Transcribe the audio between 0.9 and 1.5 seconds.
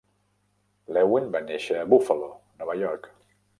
Lewin va